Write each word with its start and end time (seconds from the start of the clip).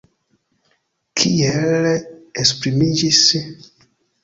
Kiel 1.23 1.87
esprimiĝis? 2.45 3.23